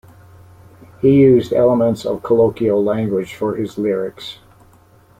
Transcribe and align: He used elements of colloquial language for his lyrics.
He 0.99 1.13
used 1.13 1.53
elements 1.53 2.07
of 2.07 2.23
colloquial 2.23 2.83
language 2.83 3.35
for 3.35 3.55
his 3.55 3.77
lyrics. 3.77 4.39